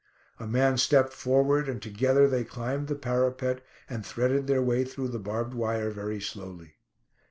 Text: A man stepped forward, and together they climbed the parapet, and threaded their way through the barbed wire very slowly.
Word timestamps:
A 0.39 0.47
man 0.47 0.79
stepped 0.79 1.13
forward, 1.13 1.69
and 1.69 1.79
together 1.79 2.27
they 2.27 2.43
climbed 2.43 2.87
the 2.87 2.95
parapet, 2.95 3.63
and 3.87 4.03
threaded 4.03 4.47
their 4.47 4.63
way 4.63 4.83
through 4.83 5.09
the 5.09 5.19
barbed 5.19 5.53
wire 5.53 5.91
very 5.91 6.19
slowly. 6.19 6.77